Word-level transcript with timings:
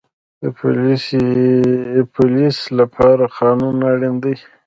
د 0.41 0.43
پولیس 2.15 2.57
لپاره 2.79 3.23
قانون 3.39 3.75
اړین 3.91 4.15
دی 4.23 4.35